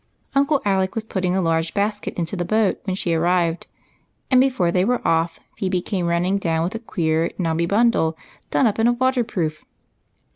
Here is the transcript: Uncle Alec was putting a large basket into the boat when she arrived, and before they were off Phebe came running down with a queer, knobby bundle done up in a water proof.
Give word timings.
Uncle 0.33 0.63
Alec 0.65 0.95
was 0.95 1.03
putting 1.03 1.35
a 1.35 1.43
large 1.43 1.75
basket 1.75 2.15
into 2.17 2.35
the 2.35 2.43
boat 2.43 2.79
when 2.85 2.95
she 2.95 3.13
arrived, 3.13 3.67
and 4.31 4.41
before 4.41 4.71
they 4.71 4.83
were 4.83 5.07
off 5.07 5.39
Phebe 5.59 5.79
came 5.83 6.07
running 6.07 6.39
down 6.39 6.63
with 6.63 6.73
a 6.73 6.79
queer, 6.79 7.29
knobby 7.37 7.67
bundle 7.67 8.17
done 8.49 8.65
up 8.65 8.79
in 8.79 8.87
a 8.87 8.93
water 8.93 9.23
proof. 9.23 9.63